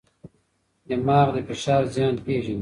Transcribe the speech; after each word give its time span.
دماغ 0.87 1.27
د 1.35 1.37
فشار 1.47 1.83
زیان 1.93 2.15
پېژني. 2.25 2.59